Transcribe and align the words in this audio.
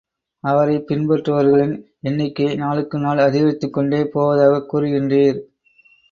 அவரைப் 0.43 0.91
பின்பற்றுபவர்களின் 0.91 1.83
எண்ணிக்கை 2.01 2.55
நாளுக்கு 2.55 2.99
நாள் 2.99 3.17
அதிகரித்துக் 3.17 3.73
கொண்டே 3.73 4.03
போவதாகக் 4.03 4.75
கூறுகின்றீர். 4.75 5.39